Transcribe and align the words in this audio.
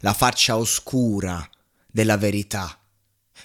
la 0.00 0.12
faccia 0.12 0.56
oscura 0.56 1.48
della 1.86 2.16
verità, 2.16 2.78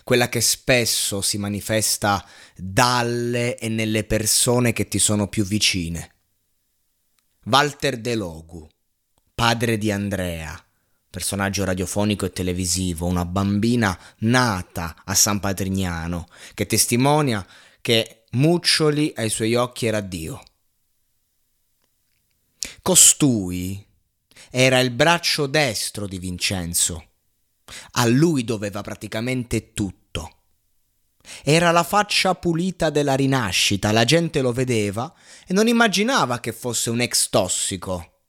quella 0.03 0.29
che 0.29 0.41
spesso 0.41 1.21
si 1.21 1.37
manifesta 1.37 2.25
dalle 2.55 3.57
e 3.57 3.69
nelle 3.69 4.03
persone 4.03 4.73
che 4.73 4.87
ti 4.87 4.99
sono 4.99 5.27
più 5.27 5.43
vicine. 5.45 6.13
Walter 7.45 7.97
De 7.99 8.15
Logu, 8.15 8.67
padre 9.33 9.77
di 9.77 9.91
Andrea, 9.91 10.59
personaggio 11.09 11.63
radiofonico 11.63 12.25
e 12.25 12.31
televisivo, 12.31 13.05
una 13.05 13.25
bambina 13.25 13.97
nata 14.19 15.03
a 15.05 15.13
San 15.13 15.39
Patrignano, 15.39 16.27
che 16.53 16.65
testimonia 16.65 17.45
che 17.81 18.25
Muccioli 18.31 19.13
ai 19.15 19.29
suoi 19.29 19.55
occhi 19.55 19.85
era 19.85 20.01
Dio. 20.01 20.43
Costui 22.81 23.85
era 24.57 24.79
il 24.79 24.91
braccio 24.91 25.47
destro 25.47 26.07
di 26.07 26.17
Vincenzo. 26.17 27.09
A 27.91 28.05
lui 28.05 28.45
doveva 28.45 28.79
praticamente 28.79 29.73
tutto. 29.73 30.43
Era 31.43 31.71
la 31.71 31.83
faccia 31.83 32.35
pulita 32.35 32.89
della 32.89 33.15
rinascita, 33.15 33.91
la 33.91 34.05
gente 34.05 34.39
lo 34.39 34.53
vedeva 34.53 35.13
e 35.45 35.51
non 35.51 35.67
immaginava 35.67 36.39
che 36.39 36.53
fosse 36.53 36.89
un 36.89 37.01
ex 37.01 37.27
tossico. 37.27 38.21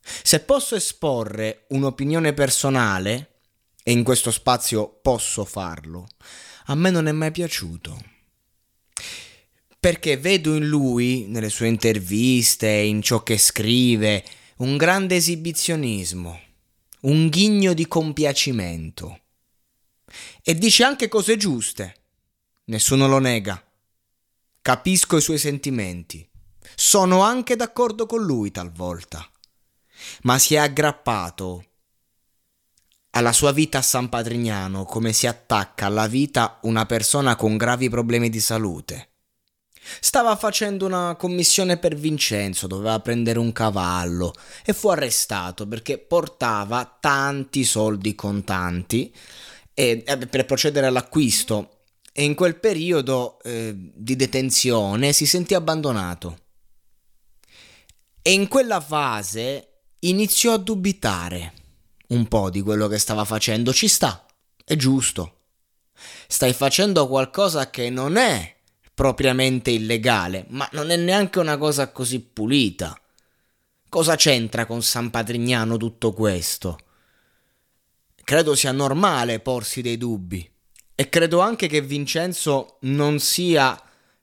Se 0.00 0.38
posso 0.38 0.76
esporre 0.76 1.64
un'opinione 1.70 2.32
personale, 2.32 3.40
e 3.82 3.90
in 3.90 4.04
questo 4.04 4.30
spazio 4.30 5.00
posso 5.02 5.44
farlo, 5.44 6.06
a 6.66 6.76
me 6.76 6.90
non 6.90 7.08
è 7.08 7.12
mai 7.12 7.32
piaciuto 7.32 8.14
perché 9.86 10.16
vedo 10.16 10.56
in 10.56 10.66
lui, 10.66 11.26
nelle 11.28 11.48
sue 11.48 11.68
interviste, 11.68 12.68
in 12.68 13.02
ciò 13.02 13.22
che 13.22 13.38
scrive, 13.38 14.24
un 14.56 14.76
grande 14.76 15.14
esibizionismo, 15.14 16.40
un 17.02 17.28
ghigno 17.28 17.72
di 17.72 17.86
compiacimento. 17.86 19.20
E 20.42 20.56
dice 20.56 20.82
anche 20.82 21.06
cose 21.06 21.36
giuste, 21.36 21.94
nessuno 22.64 23.06
lo 23.06 23.20
nega. 23.20 23.62
Capisco 24.60 25.18
i 25.18 25.22
suoi 25.22 25.38
sentimenti, 25.38 26.28
sono 26.74 27.20
anche 27.20 27.54
d'accordo 27.54 28.06
con 28.06 28.24
lui 28.24 28.50
talvolta, 28.50 29.24
ma 30.22 30.36
si 30.40 30.56
è 30.56 30.58
aggrappato 30.58 31.64
alla 33.10 33.32
sua 33.32 33.52
vita 33.52 33.78
a 33.78 33.82
San 33.82 34.08
Patrignano 34.08 34.84
come 34.84 35.12
si 35.12 35.28
attacca 35.28 35.86
alla 35.86 36.08
vita 36.08 36.58
una 36.62 36.86
persona 36.86 37.36
con 37.36 37.56
gravi 37.56 37.88
problemi 37.88 38.28
di 38.28 38.40
salute. 38.40 39.10
Stava 40.00 40.34
facendo 40.36 40.86
una 40.86 41.14
commissione 41.16 41.76
per 41.76 41.94
Vincenzo, 41.94 42.66
doveva 42.66 42.98
prendere 43.00 43.38
un 43.38 43.52
cavallo 43.52 44.34
e 44.64 44.72
fu 44.72 44.88
arrestato 44.88 45.66
perché 45.66 45.98
portava 45.98 46.96
tanti 47.00 47.64
soldi 47.64 48.14
contanti 48.14 49.12
e, 49.74 50.02
eh, 50.06 50.16
per 50.26 50.46
procedere 50.46 50.86
all'acquisto 50.86 51.76
e 52.12 52.24
in 52.24 52.34
quel 52.34 52.58
periodo 52.58 53.38
eh, 53.42 53.74
di 53.76 54.16
detenzione 54.16 55.12
si 55.12 55.26
sentì 55.26 55.54
abbandonato. 55.54 56.38
E 58.22 58.32
in 58.32 58.48
quella 58.48 58.80
fase 58.80 59.82
iniziò 60.00 60.54
a 60.54 60.58
dubitare 60.58 61.52
un 62.08 62.26
po' 62.26 62.50
di 62.50 62.62
quello 62.62 62.88
che 62.88 62.98
stava 62.98 63.24
facendo. 63.24 63.72
Ci 63.72 63.88
sta, 63.88 64.26
è 64.64 64.76
giusto. 64.76 65.32
Stai 66.26 66.52
facendo 66.52 67.06
qualcosa 67.06 67.70
che 67.70 67.90
non 67.90 68.16
è 68.16 68.55
propriamente 68.96 69.70
illegale, 69.70 70.46
ma 70.48 70.66
non 70.72 70.88
è 70.88 70.96
neanche 70.96 71.38
una 71.38 71.58
cosa 71.58 71.92
così 71.92 72.18
pulita. 72.18 72.98
Cosa 73.90 74.16
c'entra 74.16 74.64
con 74.64 74.82
San 74.82 75.10
Patrignano 75.10 75.76
tutto 75.76 76.14
questo? 76.14 76.78
Credo 78.24 78.54
sia 78.54 78.72
normale 78.72 79.40
porsi 79.40 79.82
dei 79.82 79.98
dubbi 79.98 80.50
e 80.94 81.08
credo 81.10 81.40
anche 81.40 81.66
che 81.66 81.82
Vincenzo 81.82 82.78
non 82.82 83.20
sia 83.20 83.78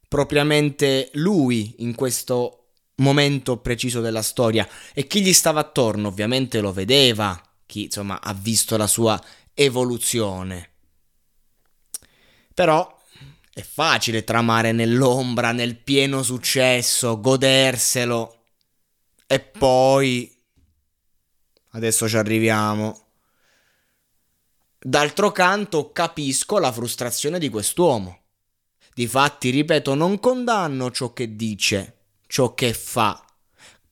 propriamente 0.08 1.12
lui 1.14 1.76
in 1.78 1.94
questo 1.94 2.70
momento 2.96 3.58
preciso 3.58 4.02
della 4.02 4.24
storia 4.24 4.68
e 4.92 5.06
chi 5.06 5.22
gli 5.22 5.34
stava 5.34 5.60
attorno 5.60 6.08
ovviamente 6.08 6.62
lo 6.62 6.74
vedeva, 6.74 7.40
chi 7.68 7.84
insomma 7.84 8.20
ha 8.20 8.34
visto 8.34 8.76
la 8.76 8.88
sua 8.88 9.24
evoluzione. 9.54 10.72
Però 12.56 13.02
è 13.54 13.62
facile 13.62 14.24
tramare 14.24 14.72
nell'ombra, 14.72 15.52
nel 15.52 15.78
pieno 15.78 16.24
successo, 16.24 17.20
goderselo. 17.20 18.38
E 19.28 19.40
poi... 19.40 20.36
Adesso 21.76 22.10
ci 22.10 22.18
arriviamo. 22.18 23.00
D'altro 24.80 25.32
canto 25.32 25.92
capisco 25.92 26.58
la 26.58 26.72
frustrazione 26.72 27.38
di 27.38 27.50
quest'uomo. 27.50 28.22
Difatti, 28.96 29.52
ripeto, 29.52 29.94
non 29.94 30.20
condanno 30.20 30.90
ciò 30.90 31.14
che 31.14 31.36
dice, 31.36 31.98
ciò 32.26 32.56
che 32.56 32.74
fa. 32.74 33.24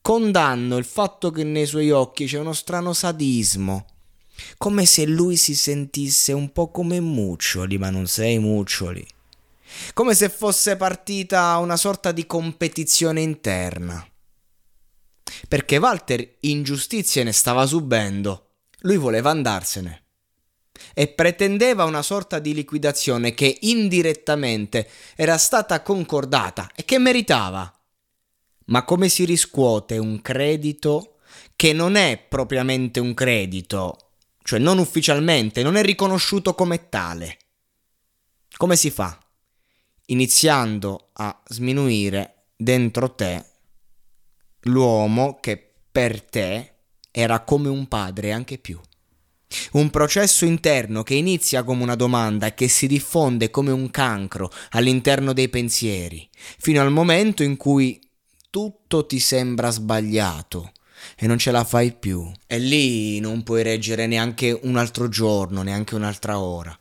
Condanno 0.00 0.76
il 0.76 0.84
fatto 0.84 1.30
che 1.30 1.44
nei 1.44 1.66
suoi 1.66 1.92
occhi 1.92 2.26
c'è 2.26 2.38
uno 2.38 2.52
strano 2.52 2.92
sadismo. 2.92 3.86
Come 4.58 4.86
se 4.86 5.06
lui 5.06 5.36
si 5.36 5.54
sentisse 5.54 6.32
un 6.32 6.50
po' 6.52 6.70
come 6.70 6.98
Muccioli, 7.00 7.78
ma 7.78 7.90
non 7.90 8.08
sei 8.08 8.38
Muccioli 8.40 9.06
come 9.94 10.14
se 10.14 10.28
fosse 10.28 10.76
partita 10.76 11.56
una 11.58 11.76
sorta 11.76 12.12
di 12.12 12.26
competizione 12.26 13.20
interna. 13.20 14.06
Perché 15.48 15.76
Walter 15.78 16.36
ingiustizie 16.40 17.22
ne 17.22 17.32
stava 17.32 17.66
subendo, 17.66 18.50
lui 18.80 18.96
voleva 18.96 19.30
andarsene 19.30 20.02
e 20.94 21.08
pretendeva 21.08 21.84
una 21.84 22.02
sorta 22.02 22.38
di 22.38 22.54
liquidazione 22.54 23.34
che 23.34 23.58
indirettamente 23.62 24.88
era 25.14 25.38
stata 25.38 25.82
concordata 25.82 26.70
e 26.74 26.84
che 26.84 26.98
meritava. 26.98 27.72
Ma 28.66 28.84
come 28.84 29.08
si 29.08 29.24
riscuote 29.24 29.98
un 29.98 30.20
credito 30.22 31.16
che 31.56 31.72
non 31.72 31.94
è 31.96 32.18
propriamente 32.18 33.00
un 33.00 33.14
credito, 33.14 34.10
cioè 34.42 34.58
non 34.58 34.78
ufficialmente, 34.78 35.62
non 35.62 35.76
è 35.76 35.82
riconosciuto 35.82 36.54
come 36.54 36.88
tale? 36.88 37.38
Come 38.56 38.76
si 38.76 38.90
fa? 38.90 39.21
Iniziando 40.12 41.08
a 41.14 41.42
sminuire 41.48 42.44
dentro 42.56 43.14
te 43.14 43.44
l'uomo 44.66 45.38
che 45.40 45.72
per 45.90 46.22
te 46.22 46.72
era 47.10 47.40
come 47.40 47.68
un 47.68 47.88
padre 47.88 48.32
anche 48.32 48.58
più. 48.58 48.80
Un 49.72 49.90
processo 49.90 50.46
interno 50.46 51.02
che 51.02 51.14
inizia 51.14 51.62
come 51.62 51.82
una 51.82 51.94
domanda 51.94 52.46
e 52.46 52.54
che 52.54 52.68
si 52.68 52.86
diffonde 52.86 53.50
come 53.50 53.70
un 53.70 53.90
cancro 53.90 54.50
all'interno 54.70 55.34
dei 55.34 55.50
pensieri, 55.50 56.26
fino 56.58 56.80
al 56.80 56.90
momento 56.90 57.42
in 57.42 57.56
cui 57.56 58.00
tutto 58.48 59.04
ti 59.04 59.18
sembra 59.18 59.70
sbagliato 59.70 60.72
e 61.16 61.26
non 61.26 61.36
ce 61.38 61.50
la 61.50 61.64
fai 61.64 61.92
più. 61.92 62.30
E 62.46 62.58
lì 62.58 63.20
non 63.20 63.42
puoi 63.42 63.62
reggere 63.62 64.06
neanche 64.06 64.58
un 64.62 64.76
altro 64.76 65.08
giorno, 65.08 65.62
neanche 65.62 65.94
un'altra 65.94 66.38
ora. 66.38 66.78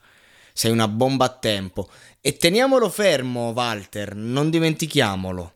Sei 0.53 0.71
una 0.71 0.88
bomba 0.88 1.25
a 1.25 1.38
tempo. 1.38 1.89
E 2.19 2.38
teniamolo 2.38 2.89
fermo, 2.89 3.50
Walter, 3.50 4.15
non 4.15 4.50
dimentichiamolo. 4.50 5.56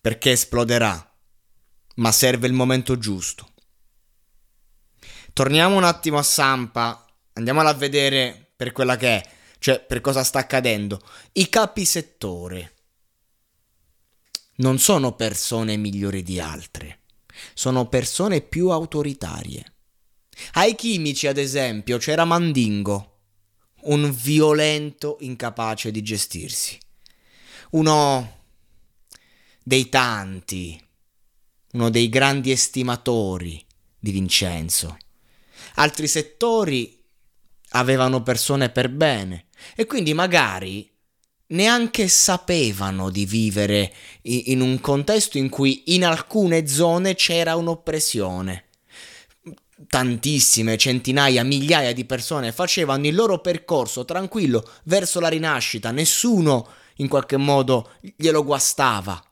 Perché 0.00 0.32
esploderà. 0.32 1.14
Ma 1.96 2.12
serve 2.12 2.46
il 2.46 2.52
momento 2.52 2.98
giusto. 2.98 3.52
Torniamo 5.32 5.76
un 5.76 5.84
attimo 5.84 6.18
a 6.18 6.22
Sampa, 6.22 7.04
andiamola 7.34 7.68
a 7.68 7.74
vedere 7.74 8.52
per 8.56 8.72
quella 8.72 8.96
che 8.96 9.20
è, 9.20 9.30
cioè 9.58 9.80
per 9.80 10.00
cosa 10.00 10.24
sta 10.24 10.38
accadendo. 10.38 11.02
I 11.32 11.50
capi 11.50 11.84
settore 11.84 12.74
non 14.56 14.78
sono 14.78 15.12
persone 15.12 15.76
migliori 15.76 16.22
di 16.22 16.40
altre, 16.40 17.00
sono 17.52 17.86
persone 17.88 18.40
più 18.40 18.70
autoritarie. 18.70 19.74
Ai 20.52 20.74
chimici, 20.74 21.26
ad 21.26 21.36
esempio, 21.36 21.98
c'era 21.98 22.24
Mandingo, 22.24 23.15
un 23.86 24.10
violento 24.12 25.16
incapace 25.20 25.90
di 25.90 26.02
gestirsi, 26.02 26.78
uno 27.70 28.34
dei 29.62 29.88
tanti, 29.88 30.80
uno 31.72 31.90
dei 31.90 32.08
grandi 32.08 32.50
estimatori 32.50 33.64
di 33.98 34.10
Vincenzo 34.12 34.96
altri 35.76 36.06
settori 36.06 37.02
avevano 37.70 38.22
persone 38.22 38.70
per 38.70 38.88
bene 38.88 39.46
e 39.74 39.86
quindi 39.86 40.14
magari 40.14 40.88
neanche 41.48 42.08
sapevano 42.08 43.10
di 43.10 43.24
vivere 43.24 43.92
in 44.22 44.60
un 44.60 44.80
contesto 44.80 45.38
in 45.38 45.48
cui 45.48 45.94
in 45.94 46.04
alcune 46.04 46.66
zone 46.66 47.14
c'era 47.14 47.56
un'oppressione. 47.56 48.64
Tantissime, 49.88 50.78
centinaia, 50.78 51.44
migliaia 51.44 51.92
di 51.92 52.06
persone 52.06 52.50
facevano 52.50 53.06
il 53.06 53.14
loro 53.14 53.40
percorso 53.40 54.06
tranquillo 54.06 54.66
verso 54.84 55.20
la 55.20 55.28
rinascita, 55.28 55.90
nessuno 55.90 56.66
in 56.96 57.08
qualche 57.08 57.36
modo 57.36 57.92
glielo 58.16 58.42
guastava. 58.42 59.22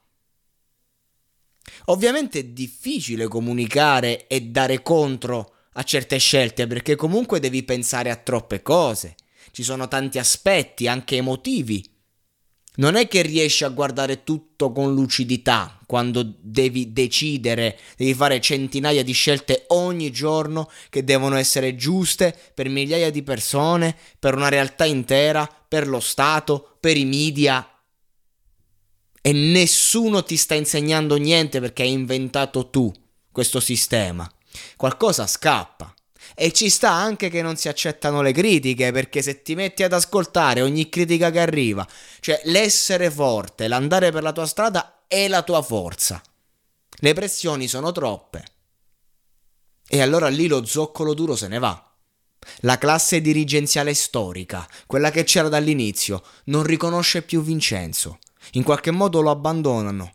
Ovviamente 1.86 2.40
è 2.40 2.44
difficile 2.44 3.26
comunicare 3.26 4.26
e 4.26 4.42
dare 4.42 4.82
contro 4.82 5.54
a 5.72 5.82
certe 5.82 6.18
scelte 6.18 6.66
perché 6.66 6.94
comunque 6.94 7.40
devi 7.40 7.62
pensare 7.62 8.10
a 8.10 8.16
troppe 8.16 8.60
cose. 8.60 9.14
Ci 9.50 9.62
sono 9.62 9.88
tanti 9.88 10.18
aspetti, 10.18 10.86
anche 10.86 11.16
emotivi. 11.16 11.93
Non 12.76 12.96
è 12.96 13.06
che 13.06 13.22
riesci 13.22 13.62
a 13.62 13.68
guardare 13.68 14.24
tutto 14.24 14.72
con 14.72 14.94
lucidità 14.94 15.78
quando 15.86 16.34
devi 16.40 16.92
decidere, 16.92 17.78
devi 17.96 18.14
fare 18.14 18.40
centinaia 18.40 19.04
di 19.04 19.12
scelte 19.12 19.66
ogni 19.68 20.10
giorno 20.10 20.68
che 20.90 21.04
devono 21.04 21.36
essere 21.36 21.76
giuste 21.76 22.36
per 22.52 22.68
migliaia 22.68 23.10
di 23.10 23.22
persone, 23.22 23.96
per 24.18 24.34
una 24.34 24.48
realtà 24.48 24.84
intera, 24.84 25.48
per 25.68 25.86
lo 25.86 26.00
Stato, 26.00 26.76
per 26.80 26.96
i 26.96 27.04
media. 27.04 27.68
E 29.22 29.32
nessuno 29.32 30.24
ti 30.24 30.36
sta 30.36 30.54
insegnando 30.54 31.16
niente 31.16 31.60
perché 31.60 31.82
hai 31.82 31.92
inventato 31.92 32.70
tu 32.70 32.92
questo 33.30 33.60
sistema 33.60 34.28
qualcosa 34.76 35.26
scappa. 35.26 35.94
E 36.34 36.52
ci 36.52 36.70
sta 36.70 36.90
anche 36.90 37.28
che 37.28 37.42
non 37.42 37.56
si 37.56 37.68
accettano 37.68 38.22
le 38.22 38.32
critiche, 38.32 38.92
perché 38.92 39.22
se 39.22 39.42
ti 39.42 39.54
metti 39.54 39.82
ad 39.82 39.92
ascoltare 39.92 40.62
ogni 40.62 40.88
critica 40.88 41.30
che 41.30 41.40
arriva, 41.40 41.86
cioè 42.20 42.40
l'essere 42.44 43.10
forte, 43.10 43.68
l'andare 43.68 44.10
per 44.10 44.22
la 44.22 44.32
tua 44.32 44.46
strada 44.46 45.04
è 45.06 45.28
la 45.28 45.42
tua 45.42 45.62
forza. 45.62 46.22
Le 46.98 47.12
pressioni 47.12 47.68
sono 47.68 47.92
troppe. 47.92 48.44
E 49.86 50.00
allora 50.00 50.28
lì 50.28 50.46
lo 50.46 50.64
zoccolo 50.64 51.14
duro 51.14 51.36
se 51.36 51.48
ne 51.48 51.58
va. 51.58 51.92
La 52.60 52.78
classe 52.78 53.20
dirigenziale 53.20 53.94
storica, 53.94 54.66
quella 54.86 55.10
che 55.10 55.24
c'era 55.24 55.48
dall'inizio, 55.48 56.22
non 56.44 56.62
riconosce 56.62 57.22
più 57.22 57.42
Vincenzo. 57.42 58.18
In 58.52 58.62
qualche 58.62 58.90
modo 58.90 59.20
lo 59.20 59.30
abbandonano 59.30 60.12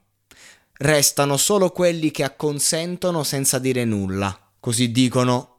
restano 0.79 1.35
solo 1.37 1.71
quelli 1.71 2.11
che 2.11 2.23
acconsentono 2.23 3.23
senza 3.23 3.59
dire 3.59 3.83
nulla, 3.83 4.37
così 4.59 4.91
dicono 4.91 5.58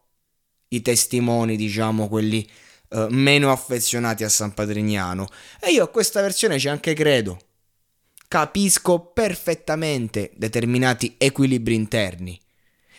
i 0.70 0.82
testimoni, 0.82 1.56
diciamo 1.56 2.08
quelli 2.08 2.48
eh, 2.88 3.06
meno 3.10 3.50
affezionati 3.52 4.24
a 4.24 4.28
San 4.28 4.52
Patrignano. 4.52 5.28
E 5.60 5.70
io 5.70 5.84
a 5.84 5.88
questa 5.88 6.20
versione 6.20 6.58
ci 6.58 6.68
anche 6.68 6.94
credo. 6.94 7.38
Capisco 8.28 9.00
perfettamente 9.12 10.32
determinati 10.36 11.14
equilibri 11.18 11.74
interni. 11.74 12.40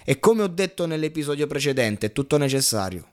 E 0.04 0.20
come 0.20 0.44
ho 0.44 0.48
detto 0.48 0.86
nell'episodio 0.86 1.48
precedente, 1.48 2.08
è 2.08 2.12
tutto 2.12 2.38
necessario. 2.38 3.10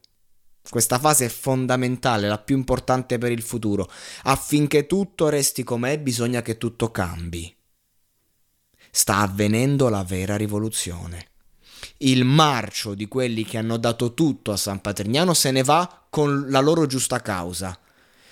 Questa 0.68 0.98
fase 0.98 1.26
è 1.26 1.28
fondamentale, 1.28 2.28
la 2.28 2.38
più 2.38 2.56
importante 2.56 3.18
per 3.18 3.30
il 3.30 3.42
futuro. 3.42 3.90
Affinché 4.24 4.86
tutto 4.86 5.28
resti 5.28 5.62
com'è, 5.62 5.98
bisogna 5.98 6.42
che 6.42 6.58
tutto 6.58 6.90
cambi 6.90 7.54
sta 8.90 9.18
avvenendo 9.18 9.88
la 9.88 10.02
vera 10.02 10.36
rivoluzione. 10.36 11.26
Il 12.00 12.24
marcio 12.24 12.94
di 12.94 13.08
quelli 13.08 13.44
che 13.44 13.58
hanno 13.58 13.76
dato 13.76 14.14
tutto 14.14 14.52
a 14.52 14.56
San 14.56 14.80
Patrignano 14.80 15.34
se 15.34 15.50
ne 15.50 15.64
va 15.64 16.06
con 16.08 16.46
la 16.48 16.60
loro 16.60 16.86
giusta 16.86 17.20
causa, 17.20 17.76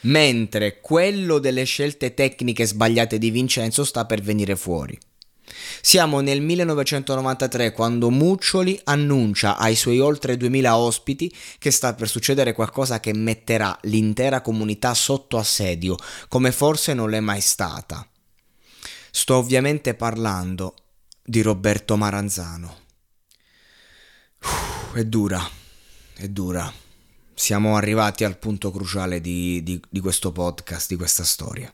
mentre 0.03 0.81
quello 0.81 1.41
delle 1.41 1.65
scelte 1.65 2.15
tecniche 2.15 2.65
sbagliate 2.65 3.19
di 3.19 3.31
Vincenzo 3.31 3.85
sta 3.85 4.05
per 4.05 4.23
venire 4.23 4.55
fuori. 4.55 4.97
Siamo 5.81 6.21
nel 6.21 6.41
1993 6.43 7.73
quando 7.73 8.11
Muccioli 8.11 8.81
annuncia 8.85 9.57
ai 9.57 9.75
suoi 9.75 9.99
oltre 9.99 10.37
2000 10.37 10.77
ospiti 10.77 11.35
che 11.59 11.73
sta 11.73 11.95
per 11.95 12.09
succedere 12.09 12.53
qualcosa 12.53 13.01
che 13.01 13.13
metterà 13.15 13.77
l'intera 13.83 14.43
comunità 14.43 14.95
sotto 14.95 15.39
assedio, 15.39 15.97
come 16.29 16.53
forse 16.53 16.95
non 16.95 17.11
l'è 17.11 17.21
mai 17.21 17.41
stata. 17.41 18.09
Sto 19.11 19.37
ovviamente 19.37 19.95
parlando 19.95 20.75
di 21.25 21.43
Roberto 21.43 21.97
Maranzano. 21.97 22.85
È 24.93 25.04
dura, 25.04 25.48
è 26.14 26.28
dura. 26.28 26.72
Siamo 27.34 27.76
arrivati 27.76 28.25
al 28.25 28.38
punto 28.38 28.70
cruciale 28.70 29.20
di, 29.20 29.62
di, 29.62 29.81
di 29.88 30.00
questo 30.00 30.32
podcast, 30.32 30.88
di 30.88 30.96
questa 30.96 31.25
storia. 31.25 31.70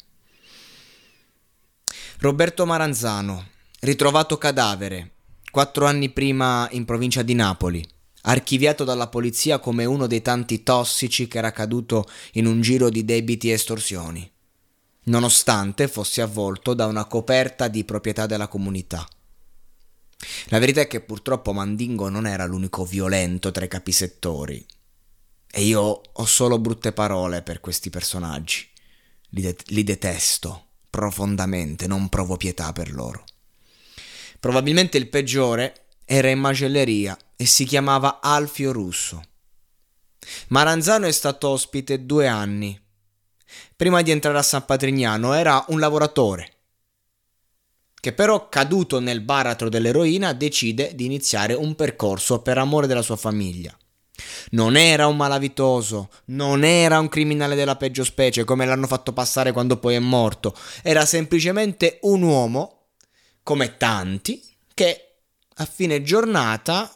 Roberto 2.19 2.67
Maranzano, 2.67 3.49
ritrovato 3.81 4.39
cadavere, 4.39 5.13
quattro 5.51 5.87
anni 5.87 6.11
prima 6.11 6.69
in 6.73 6.85
provincia 6.85 7.23
di 7.23 7.35
Napoli, 7.35 7.87
archiviato 8.23 8.85
dalla 8.85 9.09
polizia 9.09 9.59
come 9.59 9.85
uno 9.85 10.07
dei 10.07 10.23
tanti 10.23 10.63
tossici 10.63 11.29
che 11.29 11.39
era 11.39 11.51
caduto 11.51 12.07
in 12.33 12.47
un 12.47 12.61
giro 12.61 12.89
di 12.89 13.05
debiti 13.05 13.51
e 13.51 13.55
estorsioni 13.55 14.31
nonostante 15.05 15.89
fosse 15.89 16.21
avvolto 16.21 16.75
da 16.75 16.87
una 16.87 17.07
coperta 17.07 17.69
di 17.69 17.85
proprietà 17.85 18.27
della 18.27 18.49
comunità. 18.49 19.07
La 20.47 20.59
verità 20.59 20.81
è 20.81 20.87
che 20.87 21.01
purtroppo 21.01 21.53
Mandingo 21.53 22.09
non 22.09 22.27
era 22.27 22.45
l'unico 22.45 22.85
violento 22.85 23.51
tra 23.51 23.65
i 23.65 23.69
capisettori. 23.69 24.65
E 25.51 25.63
io 25.63 25.81
ho 25.81 26.25
solo 26.25 26.59
brutte 26.59 26.93
parole 26.93 27.43
per 27.43 27.61
questi 27.61 27.91
personaggi. 27.91 28.69
Li, 29.31 29.43
de- 29.43 29.57
li 29.67 29.85
detesto 29.85 30.67
profondamente, 30.89 31.87
non 31.87 32.09
provo 32.09 32.37
pietà 32.37 32.73
per 32.73 32.93
loro. 32.93 33.25
Probabilmente 34.39 34.99
il 34.99 35.09
peggiore 35.09 35.87
era 36.05 36.29
in 36.29 36.39
macelleria 36.39 37.17
e 37.37 37.47
si 37.47 37.65
chiamava 37.65 38.21
Alfio 38.21 38.73
Russo. 38.73 39.23
Maranzano 40.49 41.07
è 41.07 41.13
stato 41.13 41.49
ospite 41.49 42.05
due 42.05 42.27
anni 42.29 42.81
prima 43.83 44.03
di 44.03 44.11
entrare 44.11 44.39
a 44.39 44.43
San 44.43 44.65
Patrignano 44.65 45.33
era 45.33 45.65
un 45.69 45.81
lavoratore 45.81 46.62
che 48.03 48.13
però 48.13 48.49
caduto 48.49 48.99
nel 48.99 49.21
baratro 49.21 49.69
dell'eroina 49.69 50.33
decide 50.33 50.93
di 50.97 51.05
iniziare 51.05 51.55
un 51.55 51.77
percorso 51.77 52.43
per 52.43 52.59
amore 52.59 52.89
della 52.89 53.01
sua 53.01 53.15
famiglia. 53.15 53.73
Non 54.51 54.75
era 54.75 55.07
un 55.07 55.17
malavitoso, 55.17 56.11
non 56.25 56.65
era 56.65 56.99
un 56.99 57.09
criminale 57.09 57.55
della 57.55 57.77
peggio 57.77 58.03
specie 58.03 58.43
come 58.43 58.67
l'hanno 58.67 58.89
fatto 58.89 59.13
passare 59.13 59.53
quando 59.53 59.77
poi 59.77 59.95
è 59.95 60.01
morto, 60.01 60.53
era 60.83 61.07
semplicemente 61.07 62.01
un 62.03 62.23
uomo, 62.23 62.87
come 63.45 63.77
tanti, 63.77 64.43
che 64.75 65.19
a 65.55 65.65
fine 65.65 66.03
giornata 66.03 66.93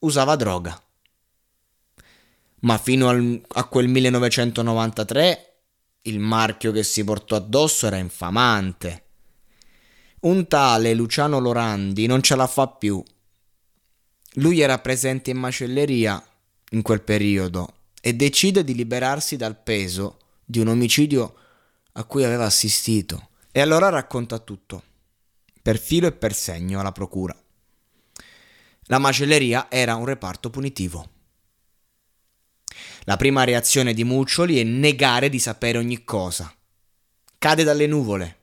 usava 0.00 0.34
droga. 0.34 0.76
Ma 2.62 2.78
fino 2.78 3.08
al, 3.08 3.40
a 3.46 3.64
quel 3.66 3.86
1993 3.86 5.54
il 6.02 6.18
marchio 6.18 6.72
che 6.72 6.82
si 6.82 7.04
portò 7.04 7.36
addosso 7.36 7.86
era 7.86 7.96
infamante. 7.96 9.01
Un 10.22 10.46
tale 10.46 10.94
Luciano 10.94 11.40
Lorandi 11.40 12.06
non 12.06 12.22
ce 12.22 12.36
la 12.36 12.46
fa 12.46 12.68
più. 12.68 13.02
Lui 14.34 14.60
era 14.60 14.78
presente 14.78 15.30
in 15.30 15.36
macelleria 15.36 16.24
in 16.70 16.82
quel 16.82 17.02
periodo 17.02 17.78
e 18.00 18.14
decide 18.14 18.62
di 18.62 18.72
liberarsi 18.76 19.36
dal 19.36 19.60
peso 19.60 20.18
di 20.44 20.60
un 20.60 20.68
omicidio 20.68 21.34
a 21.94 22.04
cui 22.04 22.22
aveva 22.22 22.44
assistito. 22.44 23.30
E 23.50 23.60
allora 23.60 23.88
racconta 23.88 24.38
tutto, 24.38 24.82
per 25.60 25.76
filo 25.76 26.06
e 26.06 26.12
per 26.12 26.34
segno 26.34 26.78
alla 26.78 26.92
procura. 26.92 27.36
La 28.82 28.98
macelleria 28.98 29.68
era 29.68 29.96
un 29.96 30.04
reparto 30.04 30.50
punitivo. 30.50 31.10
La 33.06 33.16
prima 33.16 33.42
reazione 33.42 33.92
di 33.92 34.04
Muccioli 34.04 34.60
è 34.60 34.62
negare 34.62 35.28
di 35.28 35.40
sapere 35.40 35.78
ogni 35.78 36.04
cosa. 36.04 36.54
Cade 37.38 37.64
dalle 37.64 37.88
nuvole 37.88 38.36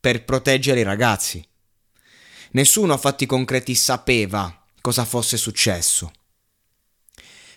per 0.00 0.24
proteggere 0.24 0.80
i 0.80 0.84
ragazzi. 0.84 1.46
Nessuno 2.52 2.94
a 2.94 2.98
fatti 2.98 3.26
concreti 3.26 3.74
sapeva 3.74 4.64
cosa 4.80 5.04
fosse 5.04 5.36
successo. 5.36 6.12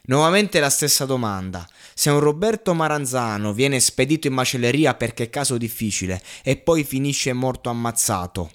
Nuovamente 0.03 0.59
la 0.59 0.69
stessa 0.69 1.05
domanda. 1.05 1.67
Se 1.93 2.09
un 2.09 2.19
Roberto 2.19 2.73
Maranzano 2.73 3.53
viene 3.53 3.79
spedito 3.79 4.27
in 4.27 4.33
macelleria 4.33 4.95
perché 4.95 5.25
è 5.25 5.29
caso 5.29 5.57
difficile 5.57 6.21
e 6.43 6.57
poi 6.57 6.83
finisce 6.83 7.31
morto 7.33 7.69
ammazzato, 7.69 8.51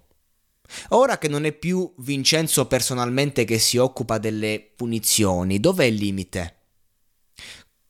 ora 0.89 1.19
che 1.19 1.29
non 1.29 1.45
è 1.45 1.53
più 1.53 1.93
Vincenzo 1.99 2.67
personalmente 2.67 3.45
che 3.45 3.59
si 3.59 3.77
occupa 3.77 4.19
delle 4.19 4.73
punizioni, 4.75 5.61
dov'è 5.61 5.85
il 5.85 5.95
limite? 5.95 6.55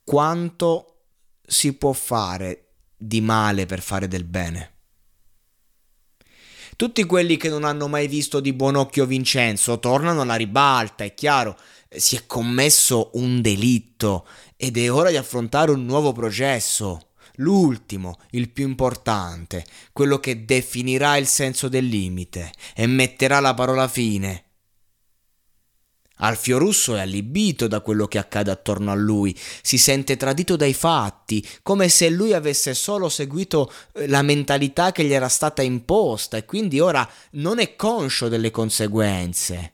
Quanto 0.05 1.05
si 1.45 1.73
può 1.73 1.93
fare 1.93 2.67
di 2.97 3.21
male 3.23 3.65
per 3.67 3.81
fare 3.81 4.07
del 4.07 4.25
bene? 4.25 4.76
Tutti 6.77 7.05
quelli 7.05 7.39
che 7.39 7.49
non 7.49 7.65
hanno 7.65 7.89
mai 7.89 8.07
visto 8.07 8.39
di 8.39 8.53
buon 8.53 8.77
occhio 8.77 9.07
Vincenzo 9.07 9.79
tornano 9.79 10.21
alla 10.21 10.35
ribalta, 10.35 11.05
è 11.05 11.15
chiaro, 11.15 11.57
si 11.89 12.17
è 12.17 12.27
commesso 12.27 13.13
un 13.15 13.41
delitto 13.41 14.27
ed 14.57 14.77
è 14.77 14.93
ora 14.93 15.09
di 15.09 15.17
affrontare 15.17 15.71
un 15.71 15.87
nuovo 15.87 16.13
processo, 16.13 17.13
l'ultimo, 17.37 18.19
il 18.33 18.51
più 18.51 18.69
importante, 18.69 19.65
quello 19.91 20.21
che 20.21 20.45
definirà 20.45 21.17
il 21.17 21.27
senso 21.27 21.69
del 21.69 21.87
limite 21.87 22.53
e 22.75 22.87
metterà 22.87 23.41
la 23.41 23.55
parola 23.55 23.89
fine. 23.89 24.46
Alfio 26.19 26.59
Russo 26.59 26.97
è 26.97 27.01
allibito 27.01 27.67
da 27.67 27.81
quello 27.81 28.07
che 28.07 28.19
accade 28.19 28.51
attorno 28.51 28.91
a 28.91 28.95
lui, 28.95 29.37
si 29.63 29.77
sente 29.77 30.17
tradito 30.17 30.57
dai 30.57 30.73
fatti, 30.73 31.47
come 31.63 31.89
se 31.89 32.09
lui 32.09 32.33
avesse 32.33 32.73
solo 32.73 33.09
seguito 33.09 33.71
eh, 33.93 34.09
la 34.09 34.23
mentalità 34.23 34.93
che 34.93 35.05
gli 35.05 35.13
era 35.13 35.29
stata 35.29 35.63
imposta 35.63 36.37
e 36.37 36.45
quindi 36.45 36.81
ora 36.81 37.09
non 37.33 37.59
è 37.59 37.77
conscio 37.77 38.29
delle 38.29 38.51
conseguenze. 38.51 39.73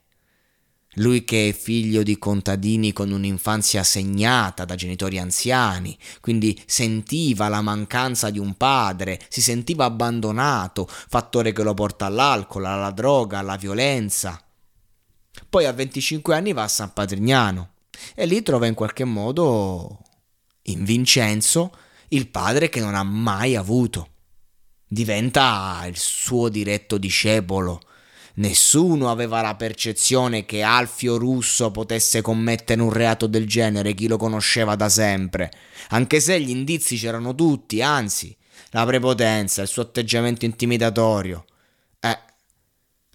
Lui 0.96 1.24
che 1.24 1.48
è 1.48 1.52
figlio 1.54 2.02
di 2.02 2.18
contadini 2.18 2.92
con 2.92 3.12
un'infanzia 3.12 3.82
segnata 3.82 4.66
da 4.66 4.74
genitori 4.74 5.18
anziani, 5.18 5.96
quindi 6.20 6.60
sentiva 6.66 7.48
la 7.48 7.62
mancanza 7.62 8.28
di 8.28 8.38
un 8.38 8.54
padre, 8.56 9.18
si 9.30 9.40
sentiva 9.40 9.86
abbandonato, 9.86 10.86
fattore 10.86 11.52
che 11.52 11.62
lo 11.62 11.72
porta 11.72 12.06
all'alcol, 12.06 12.66
alla 12.66 12.90
droga, 12.90 13.38
alla 13.38 13.56
violenza. 13.56 14.38
Poi 15.52 15.66
a 15.66 15.72
25 15.72 16.34
anni 16.34 16.54
va 16.54 16.62
a 16.62 16.68
San 16.68 16.94
Patrignano 16.94 17.72
e 18.14 18.24
lì 18.24 18.40
trova 18.40 18.66
in 18.66 18.72
qualche 18.72 19.04
modo 19.04 19.98
in 20.62 20.82
Vincenzo 20.82 21.76
il 22.08 22.28
padre 22.28 22.70
che 22.70 22.80
non 22.80 22.94
ha 22.94 23.02
mai 23.02 23.54
avuto. 23.54 24.08
Diventa 24.88 25.84
il 25.86 25.98
suo 25.98 26.48
diretto 26.48 26.96
discepolo 26.96 27.82
Nessuno 28.36 29.10
aveva 29.10 29.42
la 29.42 29.54
percezione 29.54 30.46
che 30.46 30.62
Alfio 30.62 31.18
Russo 31.18 31.70
potesse 31.70 32.22
commettere 32.22 32.80
un 32.80 32.90
reato 32.90 33.26
del 33.26 33.46
genere, 33.46 33.92
chi 33.92 34.08
lo 34.08 34.16
conosceva 34.16 34.74
da 34.74 34.88
sempre, 34.88 35.52
anche 35.90 36.18
se 36.18 36.40
gli 36.40 36.48
indizi 36.48 36.96
c'erano 36.96 37.34
tutti, 37.34 37.82
anzi, 37.82 38.34
la 38.70 38.86
prepotenza, 38.86 39.60
il 39.60 39.68
suo 39.68 39.82
atteggiamento 39.82 40.46
intimidatorio. 40.46 41.44
Eh, 42.00 42.18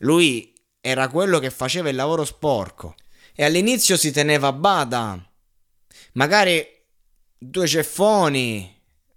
lui 0.01 0.53
era 0.87 1.09
quello 1.09 1.39
che 1.39 1.49
faceva 1.49 1.89
il 1.89 1.95
lavoro 1.95 2.23
sporco 2.23 2.95
e 3.35 3.43
all'inizio 3.43 3.97
si 3.97 4.09
teneva 4.11 4.47
a 4.47 4.53
bada. 4.53 5.31
Magari 6.13 6.65
due 7.37 7.67
ceffoni, 7.67 8.73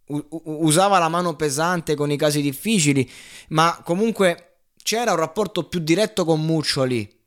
usava 0.06 0.98
la 0.98 1.08
mano 1.08 1.36
pesante 1.36 1.94
con 1.94 2.10
i 2.10 2.16
casi 2.16 2.42
difficili, 2.42 3.08
ma 3.50 3.80
comunque 3.84 4.62
c'era 4.82 5.12
un 5.12 5.18
rapporto 5.18 5.68
più 5.68 5.78
diretto 5.78 6.24
con 6.24 6.44
Muccioli. 6.44 7.18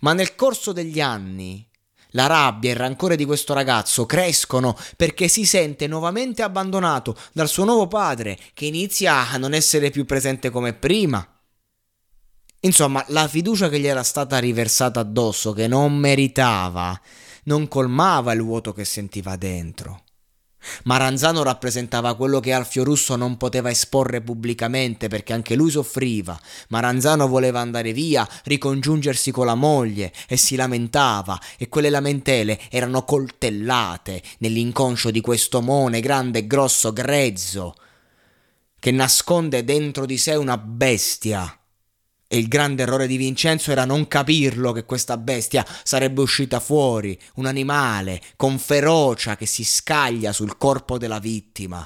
Ma 0.00 0.12
nel 0.12 0.34
corso 0.34 0.72
degli 0.72 1.00
anni 1.00 1.64
la 2.10 2.26
rabbia 2.26 2.70
e 2.70 2.72
il 2.72 2.78
rancore 2.80 3.14
di 3.14 3.24
questo 3.24 3.54
ragazzo 3.54 4.06
crescono 4.06 4.76
perché 4.96 5.28
si 5.28 5.46
sente 5.46 5.86
nuovamente 5.86 6.42
abbandonato 6.42 7.16
dal 7.32 7.48
suo 7.48 7.64
nuovo 7.64 7.86
padre 7.86 8.36
che 8.54 8.66
inizia 8.66 9.30
a 9.30 9.36
non 9.36 9.54
essere 9.54 9.90
più 9.90 10.04
presente 10.04 10.50
come 10.50 10.72
prima. 10.72 11.39
Insomma, 12.60 13.02
la 13.08 13.26
fiducia 13.26 13.68
che 13.70 13.80
gli 13.80 13.86
era 13.86 14.02
stata 14.02 14.38
riversata 14.38 15.00
addosso, 15.00 15.52
che 15.52 15.66
non 15.66 15.96
meritava, 15.96 16.98
non 17.44 17.68
colmava 17.68 18.32
il 18.32 18.42
vuoto 18.42 18.72
che 18.72 18.84
sentiva 18.84 19.36
dentro. 19.36 20.02
Maranzano 20.84 21.42
rappresentava 21.42 22.14
quello 22.14 22.38
che 22.38 22.52
Alfio 22.52 22.84
Russo 22.84 23.16
non 23.16 23.38
poteva 23.38 23.70
esporre 23.70 24.20
pubblicamente 24.20 25.08
perché 25.08 25.32
anche 25.32 25.54
lui 25.54 25.70
soffriva. 25.70 26.38
Maranzano 26.68 27.28
voleva 27.28 27.60
andare 27.60 27.94
via, 27.94 28.28
ricongiungersi 28.44 29.30
con 29.30 29.46
la 29.46 29.54
moglie 29.54 30.12
e 30.28 30.36
si 30.36 30.56
lamentava 30.56 31.40
e 31.56 31.70
quelle 31.70 31.88
lamentele 31.88 32.60
erano 32.68 33.04
coltellate 33.04 34.22
nell'inconscio 34.38 35.10
di 35.10 35.22
questo 35.22 35.62
mone 35.62 36.00
grande, 36.00 36.46
grosso, 36.46 36.92
grezzo 36.92 37.74
che 38.78 38.90
nasconde 38.90 39.64
dentro 39.64 40.04
di 40.06 40.18
sé 40.18 40.34
una 40.34 40.58
bestia 40.58 41.59
e 42.32 42.38
il 42.38 42.46
grande 42.46 42.84
errore 42.84 43.08
di 43.08 43.16
Vincenzo 43.16 43.72
era 43.72 43.84
non 43.84 44.06
capirlo 44.06 44.70
che 44.70 44.84
questa 44.84 45.16
bestia 45.16 45.66
sarebbe 45.82 46.20
uscita 46.20 46.60
fuori, 46.60 47.18
un 47.34 47.46
animale 47.46 48.22
con 48.36 48.56
ferocia 48.60 49.34
che 49.34 49.46
si 49.46 49.64
scaglia 49.64 50.32
sul 50.32 50.56
corpo 50.56 50.96
della 50.96 51.18
vittima. 51.18 51.84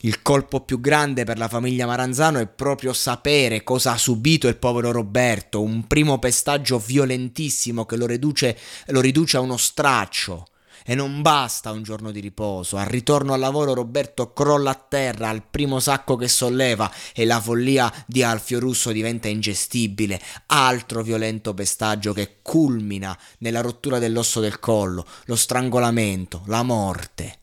Il 0.00 0.22
colpo 0.22 0.62
più 0.62 0.80
grande 0.80 1.24
per 1.24 1.36
la 1.36 1.46
famiglia 1.46 1.84
Maranzano 1.84 2.38
è 2.38 2.46
proprio 2.46 2.94
sapere 2.94 3.62
cosa 3.62 3.92
ha 3.92 3.98
subito 3.98 4.48
il 4.48 4.56
povero 4.56 4.92
Roberto, 4.92 5.60
un 5.60 5.86
primo 5.86 6.18
pestaggio 6.18 6.78
violentissimo 6.78 7.84
che 7.84 7.96
lo 7.96 8.06
riduce, 8.06 8.56
lo 8.86 9.02
riduce 9.02 9.36
a 9.36 9.40
uno 9.40 9.58
straccio 9.58 10.46
e 10.88 10.94
non 10.94 11.20
basta 11.20 11.72
un 11.72 11.82
giorno 11.82 12.12
di 12.12 12.20
riposo. 12.20 12.76
Al 12.76 12.86
ritorno 12.86 13.32
al 13.32 13.40
lavoro 13.40 13.74
Roberto 13.74 14.32
crolla 14.32 14.70
a 14.70 14.74
terra 14.88 15.28
al 15.28 15.42
primo 15.42 15.80
sacco 15.80 16.14
che 16.14 16.28
solleva 16.28 16.90
e 17.12 17.24
la 17.24 17.40
follia 17.40 17.92
di 18.06 18.22
Alfio 18.22 18.60
Russo 18.60 18.92
diventa 18.92 19.26
ingestibile. 19.26 20.20
Altro 20.46 21.02
violento 21.02 21.54
pestaggio 21.54 22.12
che 22.12 22.36
culmina 22.40 23.18
nella 23.38 23.60
rottura 23.60 23.98
dell'osso 23.98 24.38
del 24.38 24.60
collo, 24.60 25.04
lo 25.24 25.34
strangolamento, 25.34 26.42
la 26.46 26.62
morte. 26.62 27.38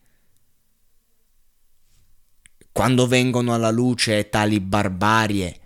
Quando 2.71 3.05
vengono 3.07 3.53
alla 3.53 3.69
luce 3.69 4.29
tali 4.29 4.59
barbarie, 4.61 5.59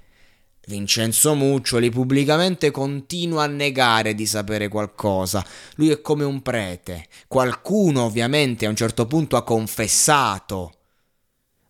Vincenzo 0.68 1.34
Muccioli 1.34 1.90
pubblicamente 1.90 2.72
continua 2.72 3.44
a 3.44 3.48
negare 3.48 4.14
di 4.14 4.26
sapere 4.26 4.68
qualcosa. 4.68 5.46
Lui 5.76 5.92
è 5.92 6.02
come 6.02 6.26
un 6.26 6.42
prete. 6.42 7.08
Qualcuno 7.26 8.04
ovviamente 8.04 8.66
a 8.66 8.70
un 8.70 8.76
certo 8.76 9.06
punto 9.06 9.38
ha 9.38 9.46
confessato. 9.46 10.74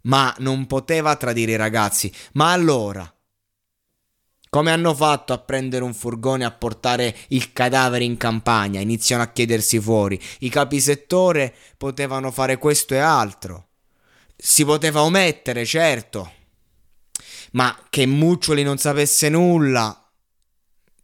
Ma 0.01 0.33
non 0.39 0.65
poteva 0.65 1.15
tradire 1.15 1.51
i 1.51 1.57
ragazzi. 1.57 2.11
Ma 2.33 2.51
allora? 2.51 3.11
Come 4.49 4.71
hanno 4.71 4.95
fatto 4.95 5.31
a 5.31 5.37
prendere 5.37 5.83
un 5.83 5.93
furgone 5.93 6.41
e 6.41 6.47
a 6.47 6.51
portare 6.51 7.15
il 7.27 7.53
cadavere 7.53 8.03
in 8.03 8.17
campagna? 8.17 8.79
Iniziano 8.79 9.21
a 9.21 9.27
chiedersi 9.27 9.79
fuori. 9.79 10.19
I 10.39 10.49
capisettore 10.49 11.53
potevano 11.77 12.31
fare 12.31 12.57
questo 12.57 12.95
e 12.95 12.99
altro. 12.99 13.67
Si 14.35 14.65
poteva 14.65 15.03
omettere, 15.03 15.65
certo, 15.65 16.31
ma 17.57 17.75
che 17.89 18.05
Muccioli 18.05 18.61
non 18.61 18.77
sapesse 18.77 19.29
nulla 19.29 20.11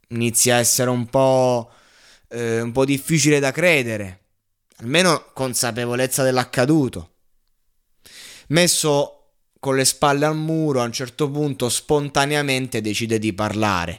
inizia 0.08 0.54
a 0.54 0.58
essere 0.60 0.88
un 0.88 1.06
po', 1.06 1.68
eh, 2.28 2.60
un 2.60 2.70
po' 2.70 2.84
difficile 2.84 3.40
da 3.40 3.50
credere. 3.50 4.20
Almeno 4.76 5.32
consapevolezza 5.34 6.22
dell'accaduto. 6.22 7.14
Messo 8.48 9.32
con 9.58 9.74
le 9.74 9.84
spalle 9.84 10.26
al 10.26 10.36
muro, 10.36 10.80
a 10.80 10.84
un 10.84 10.92
certo 10.92 11.28
punto 11.28 11.68
spontaneamente 11.68 12.80
decide 12.80 13.18
di 13.18 13.32
parlare. 13.32 13.98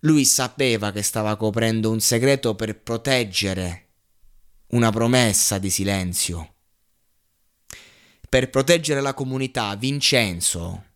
Lui 0.00 0.26
sapeva 0.26 0.92
che 0.92 1.02
stava 1.02 1.36
coprendo 1.36 1.90
un 1.90 2.00
segreto 2.00 2.54
per 2.54 2.78
proteggere 2.78 3.86
una 4.68 4.90
promessa 4.90 5.56
di 5.56 5.70
silenzio. 5.70 6.54
Per 8.28 8.50
proteggere 8.50 9.00
la 9.00 9.14
comunità, 9.14 9.74
Vincenzo, 9.76 10.87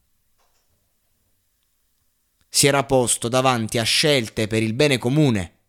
si 2.54 2.66
era 2.66 2.84
posto 2.84 3.28
davanti 3.28 3.78
a 3.78 3.82
scelte 3.82 4.46
per 4.46 4.62
il 4.62 4.74
bene 4.74 4.98
comune 4.98 5.60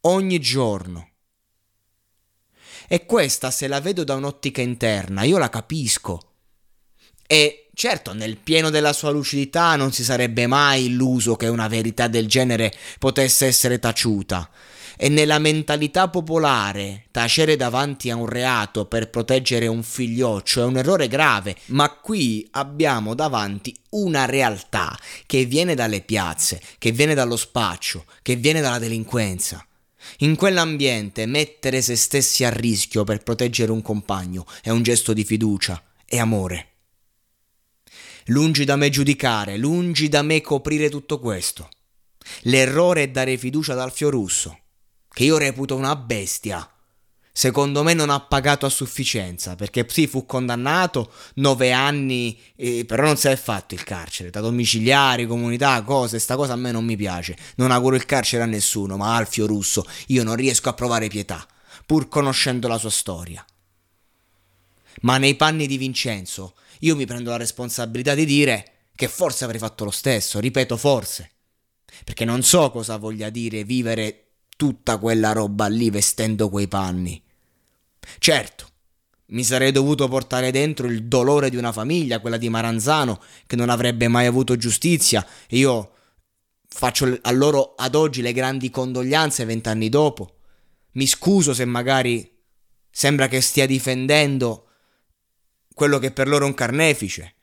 ogni 0.00 0.40
giorno. 0.40 1.10
E 2.88 3.06
questa, 3.06 3.52
se 3.52 3.68
la 3.68 3.80
vedo 3.80 4.02
da 4.02 4.16
un'ottica 4.16 4.60
interna, 4.60 5.22
io 5.22 5.38
la 5.38 5.48
capisco. 5.48 6.32
E 7.24 7.70
certo, 7.72 8.14
nel 8.14 8.36
pieno 8.36 8.68
della 8.68 8.92
sua 8.92 9.10
lucidità 9.10 9.76
non 9.76 9.92
si 9.92 10.02
sarebbe 10.02 10.48
mai 10.48 10.86
illuso 10.86 11.36
che 11.36 11.46
una 11.46 11.68
verità 11.68 12.08
del 12.08 12.26
genere 12.26 12.74
potesse 12.98 13.46
essere 13.46 13.78
taciuta. 13.78 14.50
E 14.96 15.08
nella 15.08 15.38
mentalità 15.38 16.08
popolare 16.08 17.06
tacere 17.10 17.56
davanti 17.56 18.10
a 18.10 18.16
un 18.16 18.26
reato 18.26 18.86
per 18.86 19.10
proteggere 19.10 19.66
un 19.66 19.82
figlioccio 19.82 20.60
è 20.60 20.64
un 20.64 20.76
errore 20.76 21.08
grave, 21.08 21.56
ma 21.66 21.90
qui 21.90 22.46
abbiamo 22.52 23.14
davanti 23.14 23.76
una 23.90 24.24
realtà 24.26 24.96
che 25.26 25.44
viene 25.44 25.74
dalle 25.74 26.02
piazze, 26.02 26.60
che 26.78 26.92
viene 26.92 27.14
dallo 27.14 27.36
spaccio, 27.36 28.04
che 28.22 28.36
viene 28.36 28.60
dalla 28.60 28.78
delinquenza. 28.78 29.64
In 30.18 30.36
quell'ambiente 30.36 31.26
mettere 31.26 31.80
se 31.80 31.96
stessi 31.96 32.44
a 32.44 32.50
rischio 32.50 33.04
per 33.04 33.22
proteggere 33.22 33.72
un 33.72 33.82
compagno 33.82 34.46
è 34.62 34.70
un 34.70 34.82
gesto 34.82 35.12
di 35.12 35.24
fiducia 35.24 35.82
e 36.06 36.18
amore. 36.18 36.68
Lungi 38.26 38.64
da 38.64 38.76
me 38.76 38.88
giudicare, 38.88 39.56
lungi 39.56 40.08
da 40.08 40.22
me 40.22 40.40
coprire 40.40 40.88
tutto 40.88 41.18
questo. 41.18 41.68
L'errore 42.42 43.04
è 43.04 43.08
dare 43.10 43.36
fiducia 43.36 43.72
ad 43.72 43.80
Alfio 43.80 44.10
Russo, 44.10 44.58
che 45.12 45.24
io 45.24 45.38
reputo 45.38 45.76
una 45.76 45.94
bestia. 45.96 46.66
Secondo 47.34 47.82
me 47.82 47.94
non 47.94 48.10
ha 48.10 48.20
pagato 48.20 48.66
a 48.66 48.70
sufficienza, 48.70 49.54
perché 49.54 49.86
sì, 49.88 50.06
fu 50.06 50.26
condannato 50.26 51.10
nove 51.36 51.72
anni, 51.72 52.38
eh, 52.56 52.84
però 52.84 53.04
non 53.04 53.16
si 53.16 53.28
è 53.28 53.36
fatto 53.36 53.72
il 53.72 53.84
carcere, 53.84 54.28
da 54.28 54.40
domiciliari, 54.40 55.26
comunità, 55.26 55.80
cose, 55.82 56.18
sta 56.18 56.36
cosa 56.36 56.52
a 56.52 56.56
me 56.56 56.72
non 56.72 56.84
mi 56.84 56.96
piace. 56.96 57.36
Non 57.56 57.70
auguro 57.70 57.96
il 57.96 58.04
carcere 58.04 58.42
a 58.42 58.46
nessuno, 58.46 58.98
ma 58.98 59.16
Alfio 59.16 59.46
Russo 59.46 59.86
io 60.08 60.24
non 60.24 60.36
riesco 60.36 60.68
a 60.68 60.74
provare 60.74 61.08
pietà, 61.08 61.46
pur 61.86 62.08
conoscendo 62.08 62.68
la 62.68 62.76
sua 62.76 62.90
storia. 62.90 63.42
Ma 65.02 65.16
nei 65.16 65.34
panni 65.34 65.66
di 65.66 65.78
Vincenzo 65.78 66.54
io 66.80 66.96
mi 66.96 67.06
prendo 67.06 67.30
la 67.30 67.38
responsabilità 67.38 68.14
di 68.14 68.26
dire 68.26 68.72
che 68.94 69.08
forse 69.08 69.44
avrei 69.44 69.58
fatto 69.58 69.84
lo 69.84 69.90
stesso, 69.90 70.38
ripeto 70.38 70.76
forse, 70.76 71.30
perché 72.04 72.26
non 72.26 72.42
so 72.42 72.70
cosa 72.70 72.98
voglia 72.98 73.30
dire 73.30 73.64
vivere 73.64 74.21
tutta 74.62 74.98
quella 74.98 75.32
roba 75.32 75.66
lì 75.66 75.90
vestendo 75.90 76.48
quei 76.48 76.68
panni. 76.68 77.20
Certo, 78.18 78.68
mi 79.30 79.42
sarei 79.42 79.72
dovuto 79.72 80.06
portare 80.06 80.52
dentro 80.52 80.86
il 80.86 81.02
dolore 81.06 81.50
di 81.50 81.56
una 81.56 81.72
famiglia, 81.72 82.20
quella 82.20 82.36
di 82.36 82.48
Maranzano, 82.48 83.20
che 83.48 83.56
non 83.56 83.70
avrebbe 83.70 84.06
mai 84.06 84.26
avuto 84.26 84.56
giustizia, 84.56 85.26
io 85.48 85.94
faccio 86.68 87.18
a 87.22 87.32
loro 87.32 87.74
ad 87.74 87.96
oggi 87.96 88.22
le 88.22 88.32
grandi 88.32 88.70
condoglianze 88.70 89.44
vent'anni 89.44 89.88
dopo. 89.88 90.36
Mi 90.92 91.08
scuso 91.08 91.52
se 91.54 91.64
magari 91.64 92.38
sembra 92.88 93.26
che 93.26 93.40
stia 93.40 93.66
difendendo 93.66 94.68
quello 95.74 95.98
che 95.98 96.12
per 96.12 96.28
loro 96.28 96.44
è 96.44 96.46
un 96.46 96.54
carnefice. 96.54 97.34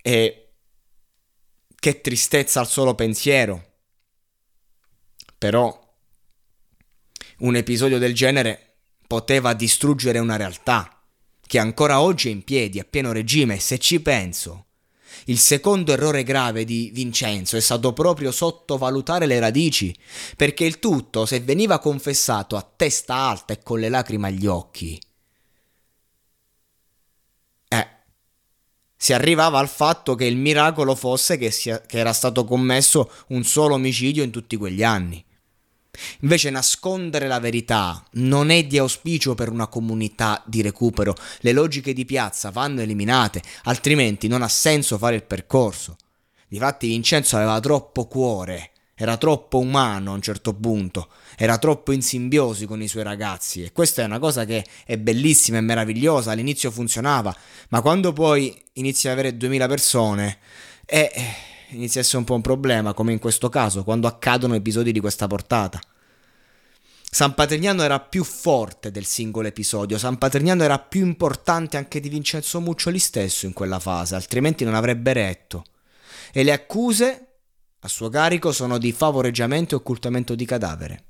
E 0.00 0.54
che 1.78 2.00
tristezza 2.00 2.60
al 2.60 2.68
solo 2.68 2.94
pensiero. 2.94 3.74
Però 5.36 5.81
un 7.42 7.56
episodio 7.56 7.98
del 7.98 8.14
genere 8.14 8.74
poteva 9.06 9.52
distruggere 9.54 10.18
una 10.18 10.36
realtà 10.36 11.02
che 11.46 11.58
ancora 11.58 12.00
oggi 12.00 12.28
è 12.28 12.32
in 12.32 12.44
piedi 12.44 12.78
a 12.78 12.86
pieno 12.88 13.12
regime 13.12 13.58
se 13.58 13.78
ci 13.78 14.00
penso 14.00 14.66
il 15.26 15.38
secondo 15.38 15.92
errore 15.92 16.22
grave 16.22 16.64
di 16.64 16.90
Vincenzo 16.92 17.56
è 17.56 17.60
stato 17.60 17.92
proprio 17.92 18.32
sottovalutare 18.32 19.26
le 19.26 19.38
radici, 19.38 19.96
perché 20.36 20.64
il 20.64 20.78
tutto, 20.78 21.26
se 21.26 21.40
veniva 21.40 21.78
confessato 21.78 22.56
a 22.56 22.62
testa 22.76 23.14
alta 23.14 23.52
e 23.52 23.62
con 23.62 23.78
le 23.78 23.88
lacrime 23.88 24.28
agli 24.28 24.46
occhi, 24.46 25.00
eh, 27.68 27.88
si 28.96 29.12
arrivava 29.12 29.58
al 29.58 29.68
fatto 29.68 30.14
che 30.14 30.24
il 30.24 30.36
miracolo 30.36 30.94
fosse 30.94 31.36
che, 31.36 31.50
sia, 31.50 31.80
che 31.82 31.98
era 31.98 32.12
stato 32.12 32.44
commesso 32.44 33.10
un 33.28 33.44
solo 33.44 33.74
omicidio 33.74 34.24
in 34.24 34.30
tutti 34.30 34.56
quegli 34.56 34.82
anni. 34.82 35.24
Invece 36.20 36.48
nascondere 36.48 37.26
la 37.28 37.38
verità 37.38 38.02
non 38.12 38.48
è 38.48 38.64
di 38.64 38.78
auspicio 38.78 39.34
per 39.34 39.50
una 39.50 39.66
comunità 39.66 40.42
di 40.46 40.62
recupero, 40.62 41.14
le 41.40 41.52
logiche 41.52 41.92
di 41.92 42.06
piazza 42.06 42.50
vanno 42.50 42.80
eliminate, 42.80 43.42
altrimenti 43.64 44.26
non 44.26 44.40
ha 44.40 44.48
senso 44.48 44.96
fare 44.96 45.16
il 45.16 45.24
percorso. 45.24 45.96
Difatti 46.48 46.86
Vincenzo 46.86 47.36
aveva 47.36 47.60
troppo 47.60 48.06
cuore, 48.06 48.70
era 48.94 49.16
troppo 49.16 49.58
umano 49.58 50.12
a 50.12 50.14
un 50.14 50.22
certo 50.22 50.54
punto, 50.54 51.08
era 51.36 51.58
troppo 51.58 51.92
in 51.92 52.02
simbiosi 52.02 52.66
con 52.66 52.80
i 52.80 52.88
suoi 52.88 53.02
ragazzi 53.02 53.62
e 53.62 53.72
questa 53.72 54.02
è 54.02 54.06
una 54.06 54.18
cosa 54.18 54.44
che 54.44 54.64
è 54.86 54.96
bellissima 54.96 55.58
e 55.58 55.62
meravigliosa, 55.62 56.30
all'inizio 56.30 56.70
funzionava, 56.70 57.34
ma 57.68 57.82
quando 57.82 58.12
poi 58.12 58.58
inizi 58.74 59.08
ad 59.08 59.14
avere 59.14 59.36
2000 59.36 59.66
persone, 59.66 60.38
eh, 60.86 61.10
inizia 61.74 62.00
a 62.00 62.04
essere 62.04 62.18
un 62.18 62.24
po' 62.24 62.34
un 62.34 62.40
problema, 62.40 62.94
come 62.94 63.12
in 63.12 63.18
questo 63.18 63.48
caso, 63.48 63.84
quando 63.84 64.06
accadono 64.06 64.54
episodi 64.54 64.92
di 64.92 65.00
questa 65.00 65.26
portata. 65.26 65.80
San 67.14 67.34
Patrignano 67.34 67.82
era 67.82 68.00
più 68.00 68.24
forte 68.24 68.90
del 68.90 69.04
singolo 69.04 69.48
episodio, 69.48 69.98
San 69.98 70.16
Patrignano 70.16 70.62
era 70.62 70.78
più 70.78 71.04
importante 71.04 71.76
anche 71.76 72.00
di 72.00 72.08
Vincenzo 72.08 72.60
Muccioli 72.60 72.98
stesso 72.98 73.44
in 73.44 73.52
quella 73.52 73.78
fase, 73.78 74.14
altrimenti 74.14 74.64
non 74.64 74.74
avrebbe 74.74 75.12
retto. 75.12 75.64
E 76.32 76.42
le 76.42 76.52
accuse 76.52 77.26
a 77.80 77.88
suo 77.88 78.08
carico 78.08 78.52
sono 78.52 78.78
di 78.78 78.92
favoreggiamento 78.92 79.74
e 79.74 79.78
occultamento 79.78 80.34
di 80.34 80.46
cadavere. 80.46 81.04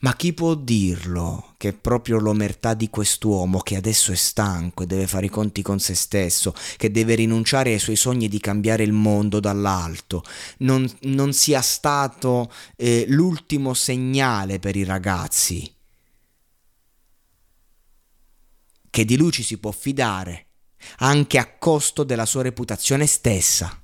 Ma 0.00 0.16
chi 0.16 0.32
può 0.32 0.54
dirlo 0.54 1.54
che 1.56 1.72
proprio 1.72 2.18
l'omertà 2.18 2.74
di 2.74 2.88
quest'uomo 2.88 3.60
che 3.60 3.76
adesso 3.76 4.12
è 4.12 4.14
stanco 4.14 4.82
e 4.82 4.86
deve 4.86 5.06
fare 5.06 5.26
i 5.26 5.30
conti 5.30 5.62
con 5.62 5.78
se 5.78 5.94
stesso, 5.94 6.54
che 6.76 6.90
deve 6.90 7.14
rinunciare 7.14 7.72
ai 7.72 7.78
suoi 7.78 7.96
sogni 7.96 8.28
di 8.28 8.40
cambiare 8.40 8.82
il 8.82 8.92
mondo 8.92 9.40
dall'alto, 9.40 10.22
non, 10.58 10.90
non 11.02 11.32
sia 11.32 11.60
stato 11.60 12.50
eh, 12.76 13.04
l'ultimo 13.08 13.74
segnale 13.74 14.58
per 14.58 14.76
i 14.76 14.84
ragazzi? 14.84 15.74
Che 18.90 19.04
di 19.04 19.16
lui 19.16 19.30
ci 19.30 19.42
si 19.42 19.58
può 19.58 19.70
fidare, 19.70 20.46
anche 20.98 21.38
a 21.38 21.56
costo 21.58 22.04
della 22.04 22.26
sua 22.26 22.42
reputazione 22.42 23.06
stessa. 23.06 23.82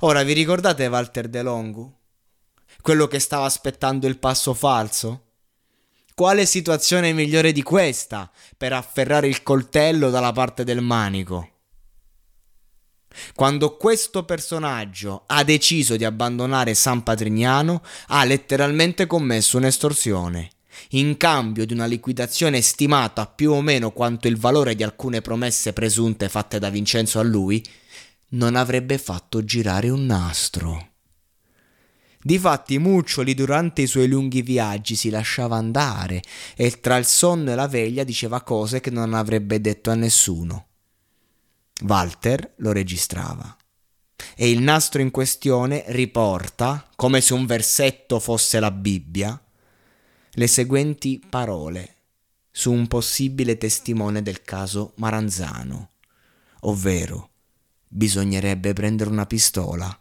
Ora 0.00 0.22
vi 0.22 0.32
ricordate 0.32 0.86
Walter 0.86 1.28
De 1.28 1.42
Longu? 1.42 1.96
Quello 2.88 3.06
che 3.06 3.18
stava 3.18 3.44
aspettando 3.44 4.06
il 4.06 4.18
passo 4.18 4.54
falso? 4.54 5.24
Quale 6.14 6.46
situazione 6.46 7.12
migliore 7.12 7.52
di 7.52 7.62
questa 7.62 8.30
per 8.56 8.72
afferrare 8.72 9.28
il 9.28 9.42
coltello 9.42 10.08
dalla 10.08 10.32
parte 10.32 10.64
del 10.64 10.80
manico? 10.80 11.50
Quando 13.34 13.76
questo 13.76 14.24
personaggio 14.24 15.24
ha 15.26 15.44
deciso 15.44 15.96
di 15.96 16.06
abbandonare 16.06 16.72
San 16.72 17.02
Patrignano, 17.02 17.82
ha 18.06 18.24
letteralmente 18.24 19.06
commesso 19.06 19.58
un'estorsione, 19.58 20.48
in 20.92 21.18
cambio 21.18 21.66
di 21.66 21.74
una 21.74 21.84
liquidazione 21.84 22.62
stimata 22.62 23.26
più 23.26 23.52
o 23.52 23.60
meno 23.60 23.90
quanto 23.90 24.28
il 24.28 24.38
valore 24.38 24.74
di 24.74 24.82
alcune 24.82 25.20
promesse 25.20 25.74
presunte 25.74 26.30
fatte 26.30 26.58
da 26.58 26.70
Vincenzo 26.70 27.18
a 27.18 27.22
lui, 27.22 27.62
non 28.28 28.56
avrebbe 28.56 28.96
fatto 28.96 29.44
girare 29.44 29.90
un 29.90 30.06
nastro. 30.06 30.87
Difatti 32.28 32.78
Muccioli 32.78 33.32
durante 33.32 33.80
i 33.80 33.86
suoi 33.86 34.06
lunghi 34.06 34.42
viaggi 34.42 34.96
si 34.96 35.08
lasciava 35.08 35.56
andare 35.56 36.20
e 36.56 36.78
tra 36.78 36.98
il 36.98 37.06
sonno 37.06 37.52
e 37.52 37.54
la 37.54 37.68
veglia 37.68 38.04
diceva 38.04 38.42
cose 38.42 38.80
che 38.80 38.90
non 38.90 39.14
avrebbe 39.14 39.62
detto 39.62 39.90
a 39.90 39.94
nessuno. 39.94 40.66
Walter 41.86 42.52
lo 42.56 42.72
registrava. 42.72 43.56
E 44.36 44.50
il 44.50 44.60
nastro 44.60 45.00
in 45.00 45.10
questione 45.10 45.84
riporta, 45.86 46.86
come 46.96 47.22
se 47.22 47.32
un 47.32 47.46
versetto 47.46 48.20
fosse 48.20 48.60
la 48.60 48.72
Bibbia, 48.72 49.42
le 50.30 50.46
seguenti 50.46 51.24
parole 51.26 51.94
su 52.50 52.70
un 52.70 52.88
possibile 52.88 53.56
testimone 53.56 54.20
del 54.20 54.42
caso 54.42 54.92
Maranzano, 54.96 55.92
ovvero 56.60 57.30
bisognerebbe 57.88 58.74
prendere 58.74 59.08
una 59.08 59.24
pistola 59.24 59.98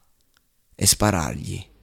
e 0.75 0.85
sparargli. 0.85 1.75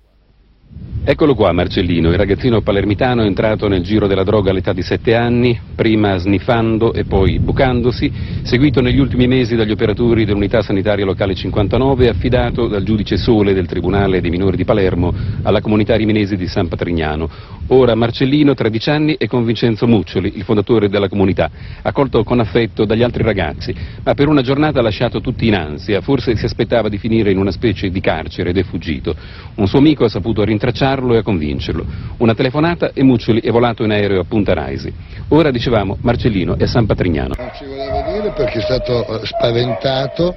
Eccolo 1.07 1.35
qua 1.35 1.53
Marcellino, 1.53 2.09
il 2.09 2.17
ragazzino 2.17 2.63
palermitano 2.63 3.25
entrato 3.25 3.69
nel 3.69 3.83
giro 3.83 4.07
della 4.07 4.25
droga 4.25 4.51
all'età 4.51 4.73
di 4.73 4.81
sette 4.81 5.15
anni, 5.15 5.61
prima 5.75 6.17
sniffando 6.17 6.95
e 6.95 7.05
poi 7.05 7.39
bucandosi, 7.41 8.11
seguito 8.43 8.81
negli 8.81 8.99
ultimi 8.99 9.27
mesi 9.27 9.55
dagli 9.55 9.71
operatori 9.71 10.25
dell'unità 10.25 10.63
sanitaria 10.63 11.05
locale 11.05 11.35
59 11.35 12.07
e 12.07 12.09
affidato 12.09 12.69
dal 12.69 12.85
giudice 12.85 13.19
Sole 13.19 13.53
del 13.53 13.67
Tribunale 13.67 14.23
dei 14.23 14.31
minori 14.31 14.57
di 14.57 14.65
Palermo 14.65 15.13
alla 15.43 15.61
comunità 15.61 15.95
riminese 15.95 16.37
di 16.37 16.47
San 16.47 16.69
Patrignano. 16.69 17.29
Ora 17.69 17.95
Marcellino, 17.95 18.55
13 18.55 18.91
anni, 18.91 19.17
è 19.19 19.27
con 19.27 19.45
Vincenzo 19.45 19.87
Muccioli, 19.87 20.33
il 20.37 20.43
fondatore 20.43 20.89
della 20.89 21.09
comunità, 21.09 21.51
accolto 21.83 22.25
con 22.25 22.41
affetto 22.41 22.87
dagli 22.87 23.03
altri 23.03 23.23
ragazzi, 23.23 23.75
ma 24.03 24.15
per 24.15 24.29
una 24.29 24.41
giornata 24.41 24.81
lasciato 24.81 25.21
tutti 25.21 25.47
in 25.47 25.55
ansia, 25.55 26.01
forse 26.01 26.35
si 26.35 26.47
aspettava 26.47 26.89
di 26.89 26.97
finire 26.97 27.31
in 27.31 27.37
una 27.37 27.51
specie 27.51 27.91
di 27.91 28.01
carcere 28.01 28.51
ed 28.51 28.57
è 28.57 28.63
fuggito. 28.63 29.15
Un 29.57 29.67
suo 29.67 29.79
amico 29.79 30.05
ha 30.05 30.09
saputo 30.09 30.43
rintracciare 30.43 30.63
fermarlo 30.73 31.15
e 31.15 31.19
a 31.19 31.23
convincerlo. 31.23 31.85
Una 32.19 32.35
telefonata 32.35 32.93
e 32.93 33.03
Muccioli 33.03 33.41
è 33.41 33.51
volato 33.51 33.85
in 33.85 33.91
aereo 33.91 34.21
a 34.21 34.25
Punta 34.25 34.55
Raisi. 34.55 34.93
Ora 35.29 35.51
dicevamo 35.51 35.99
Marcellino 36.01 36.57
è 36.57 36.63
a 36.63 36.67
San 36.67 36.87
Patrignano. 36.87 37.35
Non 37.37 37.51
ci 37.57 37.65
voleva 37.65 38.03
dire 38.13 38.33
perché 38.33 38.59
è 38.59 38.63
stato 38.63 39.21
eh, 39.21 39.27
spaventato 39.27 40.35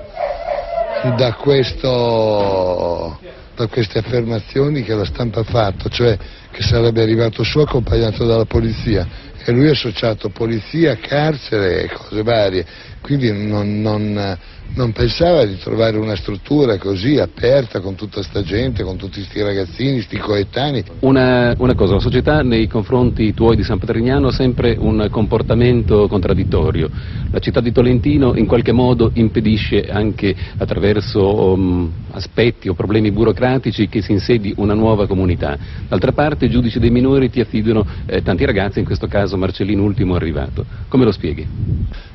da, 1.16 1.34
questo, 1.34 3.20
da 3.56 3.68
queste 3.68 4.00
affermazioni 4.00 4.84
che 4.84 4.96
la 4.96 5.06
stampa 5.06 5.42
ha 5.42 5.44
fatto, 5.44 5.90
cioè 5.90 6.18
che 6.52 6.64
sarebbe 6.64 7.02
arrivato 7.02 7.44
su 7.44 7.60
accompagnato 7.60 8.26
dalla 8.26 8.46
polizia 8.46 9.26
e 9.46 9.52
lui 9.52 9.68
ha 9.68 9.72
associato 9.72 10.30
polizia, 10.30 10.98
carcere 10.98 11.84
e 11.84 11.90
cose 11.90 12.24
varie, 12.24 12.66
quindi 13.08 13.32
non, 13.32 13.80
non 13.80 14.38
non 14.76 14.92
pensava 14.92 15.46
di 15.46 15.58
trovare 15.58 15.98
una 15.98 16.16
struttura 16.16 16.78
così 16.78 17.18
aperta 17.18 17.80
con 17.80 17.96
tutta 17.96 18.22
sta 18.22 18.42
gente, 18.44 18.84
con 18.84 18.98
tutti 18.98 19.20
questi 19.20 19.42
ragazzini, 19.42 20.02
sti 20.02 20.18
coetanei. 20.18 20.84
Una, 21.00 21.56
una, 21.58 21.74
cosa, 21.74 21.94
la 21.94 22.00
società 22.00 22.42
nei 22.42 22.68
confronti 22.68 23.34
tuoi 23.34 23.56
di 23.56 23.64
San 23.64 23.80
Patrignano 23.80 24.28
ha 24.28 24.32
sempre 24.32 24.76
un 24.78 25.08
comportamento 25.10 26.08
contraddittorio. 26.08 26.90
La 27.32 27.40
città 27.40 27.62
di 27.62 27.72
Tolentino 27.72 28.36
in 28.36 28.46
qualche 28.46 28.72
modo 28.72 29.12
impedisce 29.14 29.88
anche 29.90 30.36
attraverso 30.58 31.54
um, 31.54 31.92
aspetti 32.12 32.70
o 32.70 32.74
problemi 32.74 33.12
burocratici 33.12 33.88
che 33.88 34.02
si 34.02 34.12
insedi 34.12 34.54
una 34.58 34.74
nuova 34.74 35.08
comunità. 35.08 35.58
D'altra 35.88 36.12
parte 36.12 36.46
i 36.46 36.50
giudici 36.50 36.80
dei 36.80 36.92
minori 36.92 37.30
ti 37.30 37.40
affidano 37.40 37.86
eh, 38.06 38.22
tanti 38.22 38.46
ragazzi, 38.46 38.80
in 38.80 38.86
questo 38.86 39.08
caso 39.08 39.38
Marcellino 39.38 39.84
ultimo 39.84 40.16
arrivato. 40.16 40.66
Come 40.88 41.04
lo 41.04 41.12
spieghi? 41.12 41.46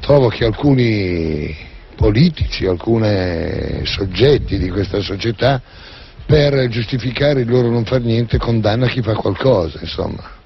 Trovo 0.00 0.28
che 0.28 0.44
alcuni 0.82 1.56
politici, 1.96 2.66
alcuni 2.66 3.84
soggetti 3.84 4.58
di 4.58 4.68
questa 4.68 5.00
società 5.00 5.60
per 6.26 6.68
giustificare 6.68 7.42
il 7.42 7.48
loro 7.48 7.68
non 7.70 7.84
far 7.84 8.00
niente 8.00 8.38
condanna 8.38 8.88
chi 8.88 9.02
fa 9.02 9.14
qualcosa, 9.14 9.78
insomma. 9.80 10.41